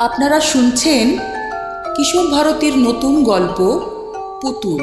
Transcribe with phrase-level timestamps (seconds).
[0.00, 1.18] আপনারা শুনছেন
[1.96, 3.58] কিশোর ভারতীর নতুন গল্প,
[4.42, 4.82] পুতুল।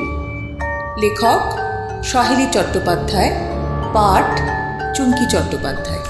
[0.98, 1.42] লেখক
[2.04, 3.32] সাহেলি চট্টোপাধ্যায়,
[3.94, 4.40] পাঠ
[4.98, 6.04] চুমকি চট্টোপাধ্যায়।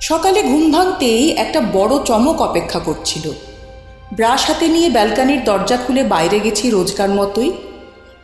[0.00, 3.30] সকালে ঘুম ভাঙতেই একটা বড় চমক অপেক্ষা করছিল।
[4.12, 7.52] ব্রাশ হাতে নিয়ে ব্যালকানির দরজা খুলে বাইরে গেছি রোজকার মতোই।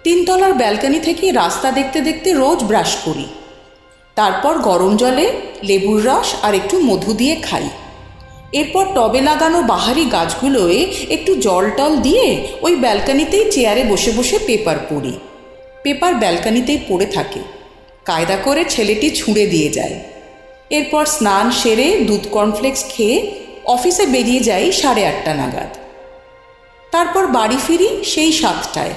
[0.04, 3.26] তিনতলার ব্যালকানি থেকে রাস্তা দেখতে দেখতে রোজ ব্রাশ করি।
[4.18, 5.26] তারপর গরম জলে
[5.62, 7.66] লেবুর রস আর একটু মধু দিয়ে খাই।
[8.52, 10.78] এরপর টবে লাগানো বাহারি গাছগুলোয়
[11.08, 12.26] একটু জল টল দিয়ে
[12.62, 15.14] ওই ব্যালকানিতেই চেয়ারে বসে বসে পেপার পড়ি।
[15.82, 17.40] পেপার ব্যালকানিতেই পড়ে থাকে।
[18.04, 20.00] কায়দা করে ছেলেটি ছুঁড়ে দিয়ে যায়।
[20.70, 23.16] এরপর স্নান সেরে দুধ কর্নফ্লেক্স খেয়ে
[23.64, 25.70] অফিসে বেরিয়ে যাই সাড়ে আটটা নাগাদ।
[26.92, 28.94] তারপর বাড়ি ফিরি সেই সাতটায়।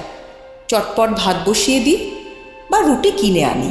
[0.68, 1.98] চটপট ভাত বসিয়ে দিই
[2.70, 3.70] বা রুটি কিনে আনি।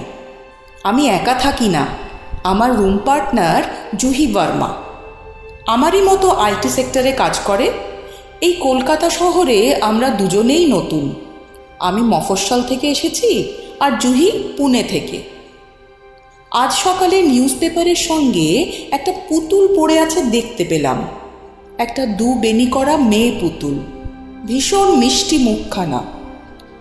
[0.84, 1.85] আমি একা থাকি না।
[2.44, 3.63] আমার রুম পার্টনার
[3.98, 4.73] জুহি বর্মা।
[5.68, 7.71] আমারই মতো আইটি সেক্টরে কাজ করে।
[8.41, 11.15] এই কলকাতা শহরে আমরা দুজনেই নতুন।
[11.79, 15.21] আমি মফস্বল থেকে এসেছি আর জুহি পুনে থেকে।
[16.51, 21.07] আজ সকালে নিউজ পেপারের সঙ্গে একটা পুতুল পড়ে আছে দেখতে পেলাম।
[21.77, 23.79] একটা দু বেনি করা মেয়ে পুতুল।
[24.48, 26.04] ভীষণ মিষ্টি মুখখানা।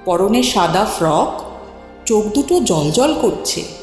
[0.04, 1.40] পরনে সাদা ফ্রক।
[2.06, 3.79] চোখ দুটো জলজল করছে।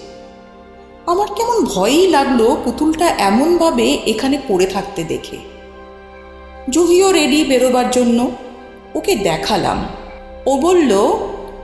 [1.07, 5.37] আমার কেমন ভয়ই লাগল পুতুলটা এমনভাবে এখানে পড়ে থাকতে দেখে।
[6.69, 8.31] জুহিও রেডি বেরোবার জন্য,
[8.95, 9.85] ওকে দেখালাম।
[10.45, 10.91] ও বলল,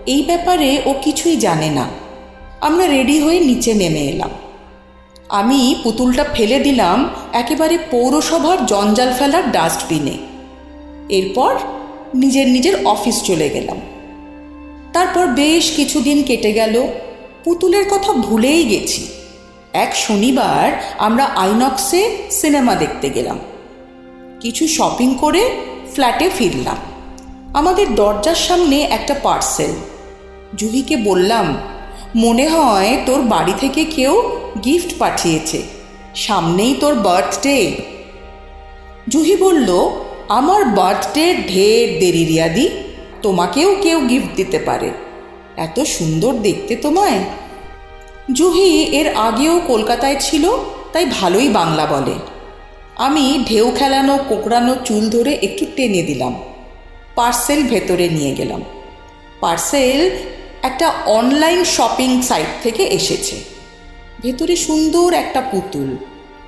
[0.05, 1.87] এই ব্যাপারে ও কিছুই জানে না।
[2.61, 4.29] আমরা রেডি হয়ে নিচে নেমে এলাম।
[5.29, 10.17] আমি পুতুলটা ফেলে দিলাম একেবারে পৌরসভার জঞ্জাল ফেলার ডাস্টবিনে।
[11.09, 11.55] এরপর
[12.15, 13.77] নিজের নিজের অফিস চলে গেলাম।
[14.93, 16.87] তারপর বেশ কিছুদিন কেটে গেল।
[17.43, 19.07] পুতুলের কথা ভুলেই গেছি।
[19.73, 23.39] এক শনিবার আমরা আইনক্সে সিনেমা দেখতে গেলাম।
[24.39, 25.49] কিছু শপিং করে
[25.93, 26.77] ফ্ল্যাটে ফিরলাম।
[27.53, 29.71] আমাদের দরজার সামনে একটা পার্সেল।
[30.55, 31.57] জুহিকে বললাম,
[32.15, 35.61] মনে হয় তোর বাড়ি থেকে কেউ গিফট পাঠিয়েছে।
[36.15, 37.75] সামনেই তোর বার্থডে।
[39.09, 39.89] জুহি বলল,
[40.29, 42.69] আমার বার্থডে ঢের দেরি রিয়াদি।
[43.21, 44.91] তোমাকেও কেউ গিফট দিতে পারে।
[45.57, 47.19] এত সুন্দর দেখতে তোমায়।
[48.31, 50.51] জুহি এর আগেও কলকাতায় ছিল,
[50.93, 52.13] তাই ভালোই বাংলা বলে।
[52.95, 56.43] আমি ঢেউ খেলানো, কোকড়ানো চুল ধরে একটু টেনে দিলাম।
[57.15, 58.63] পার্সেল ভেতরে নিয়ে গেলাম।
[59.39, 60.09] পার্সেল
[60.63, 63.35] একটা অনলাইন শপিং সাইট থেকে এসেছে।
[64.21, 65.97] ভেতরে সুন্দর একটা পুতুল,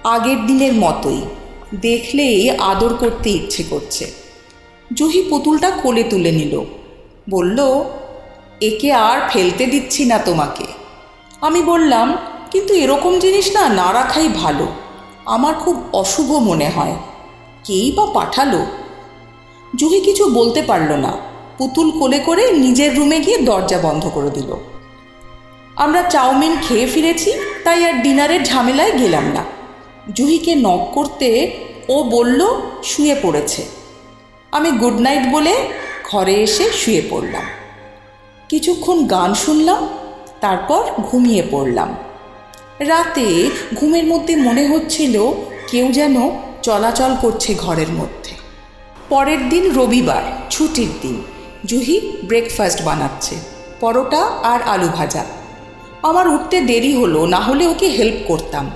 [0.03, 1.21] আগের দিনের মতোই।
[1.75, 4.11] দেখলেই আদর করতে ইচ্ছে করছে।
[4.93, 6.61] জুহি পুতুলটা কোলে তুলে নিল।
[7.29, 7.83] বলল,
[8.61, 10.74] একে আর ফেলতে দিচ্ছি না তোমাকে।
[11.41, 12.17] আমি বললাম,
[12.51, 14.67] কিন্তু এরকম জিনিস না না রাখাই ভালো।
[15.25, 16.95] আমার খুব অশুভ মনে হয়।
[17.63, 18.65] কেই বা পাঠালো?
[19.75, 21.13] জুহি কিছু বলতে পারল না।
[21.57, 24.55] পুতুল কোলে করে নিজের রুমে গিয়ে দরজা বন্ধ করে দিল।
[25.75, 29.43] আমরা চাউমিন খেয়ে ফিরেছি, তাই আর ডিনারের ঝামেলায় গেলাম না।
[30.13, 31.51] জুহিকে নক করতে
[31.89, 32.45] ও বলল,
[32.83, 33.65] শুয়ে পড়েছে।
[34.51, 35.55] আমি গুড নাইট বলে
[36.11, 37.43] ঘরে এসে শুয়ে পড়লাম।
[38.49, 39.87] কিছুক্ষণ গান শুনলাম
[40.45, 41.95] তারপর ঘুমিয়ে পড়লাম।
[42.79, 45.31] রাতে ঘুমের মধ্যে মনে হচ্ছিল
[45.71, 46.29] কেউ যেন
[46.61, 48.33] চলাচল করছে ঘরের মধ্যে।
[49.09, 51.23] পরের দিন রবিবার, ছুটির দিন,
[51.65, 53.35] জুহি ব্রেকফাস্ট বানাচ্ছে,
[53.79, 55.23] পরোটা আর আলু ভাজা।
[56.03, 58.69] আমার উঠতে দেরি হলো, না হলে ওকে হেল্প করতাম।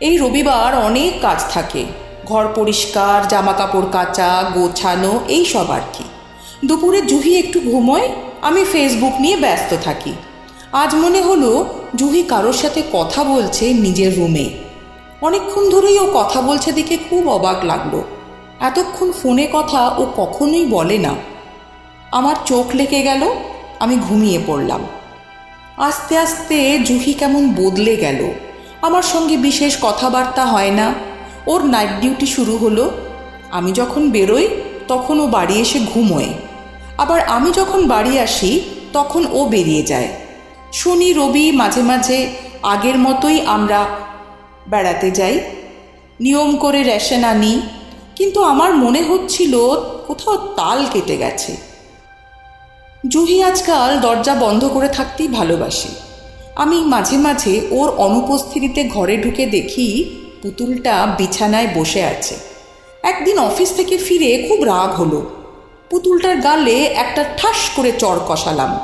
[0.00, 1.84] এই রবিবার অনেক কাজ থাকে,
[2.26, 6.04] ঘর পরিষ্কার জামা কাপড় কাচা, গোছানো, এই সব আর কি।
[6.64, 8.08] দুপুরে জুহি একটু ঘুমোয়,
[8.42, 10.14] আমি ফেসবুক নিয়ে ব্যস্ত থাকি।
[10.74, 14.50] আজ মনে হলো জুহি কারোর সাথে কথা বলছে নিজের রুমে।
[15.20, 18.02] অনেকক্ষণ ধরেই ও কথা বলছে দেখে খুব অবাক লাগল।
[18.60, 21.14] এতক্ষণ ফোনে কথা ও কখনোই বলে না।
[22.12, 23.34] আমার চোখ লেগে গেল,
[23.80, 24.80] আমি ঘুমিয়ে পড়লাম।
[25.76, 28.32] আস্তে আস্তে জুহি কেমন বদলে গেল।
[28.82, 30.94] আমার সঙ্গে বিশেষ কথাবার্তা হয় না।
[31.46, 32.90] ওর নাইট ডিউটি শুরু হলো।
[33.50, 34.48] আমি যখন বেরোই,
[34.88, 36.28] তখন ও বাড়ি এসে ঘুমোয়।
[36.98, 38.60] আবার আমি যখন বাড়ি আসি,
[38.92, 40.08] তখন ও বেরিয়ে যায়।
[40.74, 42.26] শনি, রবি মাঝে মাঝে
[42.62, 43.86] আগের মতোই আমরা
[44.68, 45.40] বেড়াতে যাই।
[46.20, 47.60] নিয়ম করে রেশন আনি।
[48.16, 49.58] কিন্তু আমার মনে হচ্ছিল
[50.06, 51.56] কোথাও তাল কেটে গেছে।
[53.08, 55.88] জুহি আজকাল দরজা বন্ধ করে থাকতেই ভালোবাসে।
[56.56, 62.36] আমি মাঝে মাঝে ওর অনুপস্থিতিতে ঘরে ঢুকে দেখি পুতুলটা বিছানায় বসে আছে।
[63.02, 65.30] একদিন অফিস থেকে ফিরে খুব রাগ হলো।
[65.90, 68.78] পুতুলটার গালে একটা ঠাস করে চর কষালাম।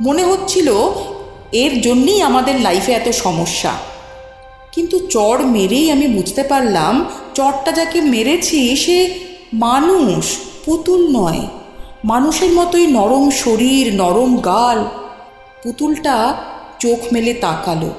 [0.00, 0.72] মনে হচ্ছিল
[1.56, 3.72] এর জন্যই আমাদের লাইফে এত সমস্যা।
[4.72, 7.04] কিন্তু চড় মেরেই আমি বুঝতে পারলাম,
[7.34, 8.98] চড়টা যাকে মেরেছি সে
[9.52, 10.24] মানুষ,
[10.64, 11.40] পুতুল নয়।
[12.04, 14.84] মানুষের মতোই নরম শরীর, নরম গাল।
[15.62, 16.36] পুতুলটা
[16.78, 17.90] চোখ মেলে তাকালো।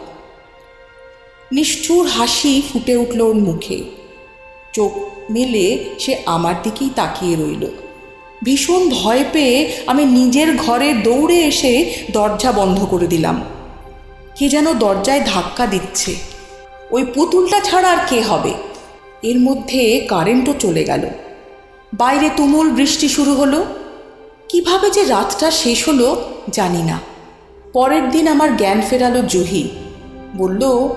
[1.51, 3.83] নিষ্ঠুর হাসি ফুটে উঠল ওর মুখে।
[4.73, 4.91] চোখ
[5.31, 7.65] মেলে সে আমার দিকেই তাকিয়ে রইল।
[8.43, 13.43] ভীষণ ভয় পেয়ে আমি নিজের ঘরে দৌড়ে এসে দরজা বন্ধ করে দিলাম।
[14.35, 16.15] কে যেন দরজায় ধাক্কা দিচ্ছে।
[16.91, 18.53] ওই পুতুলটা ছাড়া আর কে হবে?
[19.21, 21.09] এর মধ্যে কারেন্টও চলে গেল।
[21.93, 23.65] বাইরে তুমুল বৃষ্টি শুরু হলো।
[24.49, 26.99] কীভাবে যে রাতটা শেষ হলো জানি না।
[27.73, 29.69] পরের দিন আমার জ্ঞান ফেরালো জুহি।
[30.37, 30.89] বলল,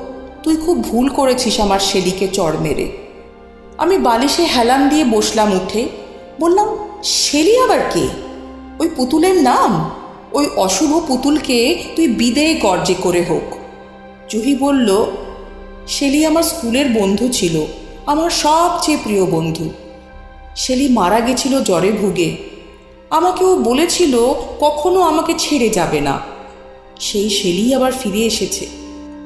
[0.42, 2.92] তুই খুব ভুল করেছিস আমার সেদিকে চড় মেরে।
[3.78, 5.88] আমি বালিশে হেলান দিয়ে বসলাম উঠে।
[6.40, 8.08] বললাম শেলি আবার কে?
[8.78, 9.90] ওই পুতুলের নাম?
[10.32, 13.54] ওই অশুভ পুতুলকে তুই বিদেয় গর্জে করে হোক।
[14.30, 15.06] জুহি বলল,
[15.88, 17.66] শেলি আমার স্কুলের বন্ধু ছিল,
[18.06, 19.70] আমার সবচেয়ে প্রিয় বন্ধু।
[20.56, 22.36] শেলি মারা গেছিল জ্বরে ভুগে।
[23.10, 24.18] আমাকে ও বলেছিল,
[24.60, 26.20] কখনো আমাকে ছেড়ে যাবে না।
[27.00, 28.66] সেই শেলি আবার ফিরে এসেছে।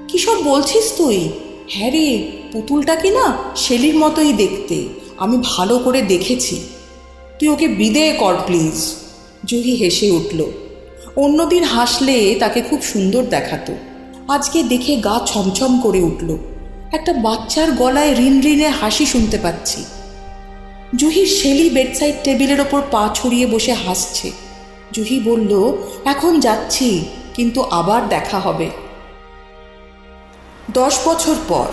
[0.08, 1.28] কী সব বলছিস তুই?
[1.68, 6.62] হ্যাঁ রে, পুতুলটা কি না শেলির মতোই দেখতে। আমি ভালো করে দেখেছি।
[7.44, 8.94] তুই ওকে বিদেয় কর, প্লিজ।
[9.44, 10.44] জুহি হেসে উঠল।
[11.16, 13.74] অন্যদিন হাসলে তাকে খুব সুন্দর দেখাতো।
[14.28, 16.36] আজকে দেখে গা ছমছম করে উঠল।
[16.92, 19.84] একটা বাচ্চার গলায় রিন রিনে হাসি শুনতে পাচ্ছি।
[20.96, 24.30] জুহির শেলি বেডসাইড টেবিলের ওপর পা ছড়িয়ে বসে হাসছে।
[24.92, 27.04] জুহি বলল, এখন যাচ্ছি,
[27.34, 28.70] কিন্তু আবার দেখা হবে।
[30.70, 31.66] দশ বছর পর।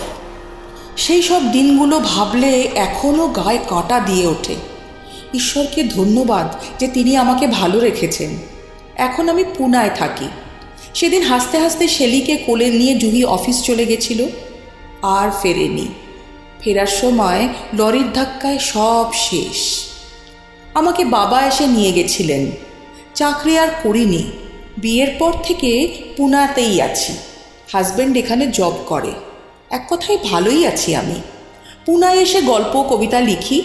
[0.96, 4.71] সেই সব দিনগুলো ভাবলে এখনও গায়ে কাঁটা দিয়ে ওঠে।
[5.34, 8.30] ঈশ্বরকে ধন্যবাদ যে তিনি আমাকে ভালো রেখেছেন।
[8.96, 10.28] এখন আমি পুনায় থাকি।
[10.94, 14.26] সেদিন হাসতে হাসতে শেলিকে কোলে নিয়ে জুহি অফিস চলে গেছিল,
[15.02, 15.88] আর ফেরেনি।
[16.60, 17.48] ফেরার সময়
[17.78, 19.86] লরির ধাক্কায় সব শেষ।
[20.74, 22.46] আমাকে বাবা এসে নিয়ে গেছিলেন।
[23.14, 24.30] চাকরি আর করিনি।
[24.78, 27.12] বিয়ের পর থেকে পুনাতেই আছি।
[27.72, 29.10] হাজব্যান্ড এখানে জব করে।
[29.70, 31.14] এক কথায় ভালোই আছি আমি।
[31.86, 33.62] পুনায় এসে গল্প কবিতা লিখি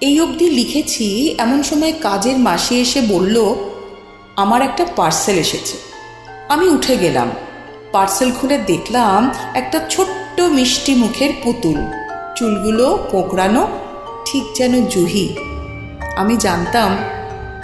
[0.00, 3.54] এই অবধি লিখেছি, এমন সময় কাজের মাসি এসে বলল,
[4.36, 5.76] আমার একটা পার্সেল এসেছে।
[6.48, 7.30] আমি উঠে গেলাম।
[7.92, 11.76] পার্সেল খুলে দেখলাম একটা ছোট্ট মিষ্টি মুখের পুতুল।
[12.36, 13.68] চুলগুলো কোঁকড়ানো,
[14.26, 15.36] ঠিক যেন জুহি।
[16.16, 16.96] আমি জানতাম,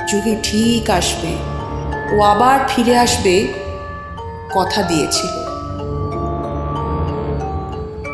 [0.08, 1.36] জুহি ঠিক আসবে।
[2.16, 3.48] ও আবার ফিরে আসবে,
[4.54, 5.44] কথা দিয়েছিল।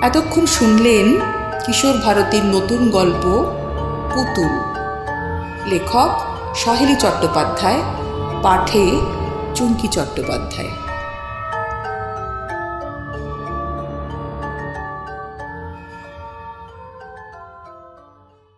[0.03, 1.21] এতক্ষণ শুনলেন
[1.67, 3.45] কিশোর ভারতীর নতুন গল্প
[4.15, 4.53] পুতুল।
[5.67, 6.11] লেখক
[6.57, 7.81] সহেলি চট্টোপাধ্যায়
[8.43, 8.85] পাঠে
[9.55, 10.71] চুমকি চট্টোপাধ্যায়।